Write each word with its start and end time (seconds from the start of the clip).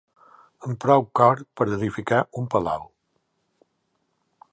Amb 0.67 0.79
prou 0.85 1.03
cor 1.19 1.43
per 1.61 1.67
a 1.69 1.75
edificar 1.75 2.21
un 2.41 2.47
palau. 2.55 2.87